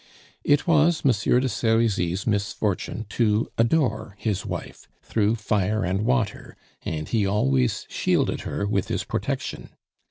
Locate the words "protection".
9.03-9.69